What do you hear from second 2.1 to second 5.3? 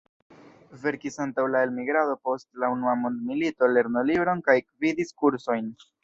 post la Unua Mondmilito lernolibron kaj gvidis